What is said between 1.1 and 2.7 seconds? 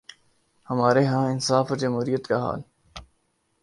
ہاں انصاف اور جمہوریت کا حال۔